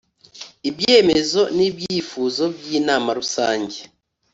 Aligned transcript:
ibyemezo 0.69 1.41
n 1.55 1.59
ibyifuzo 1.67 2.43
by 2.57 2.69
Inama 2.79 3.09
Rusange 3.19 3.79